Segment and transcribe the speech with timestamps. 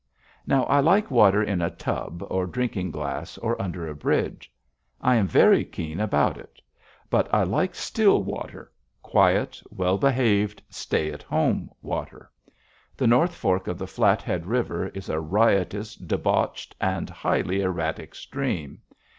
[0.47, 4.51] Now, I like water in a tub or drinking glass or under a bridge.
[4.99, 6.59] I am very keen about it.
[7.07, 8.71] But I like still water
[9.03, 12.31] quiet, well behaved, stay at home water.
[12.97, 18.81] The North Fork of the Flathead River is a riotous, debauched, and highly erratic stream.